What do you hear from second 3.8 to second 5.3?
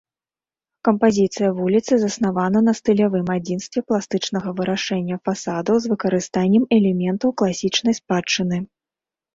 пластычнага вырашэння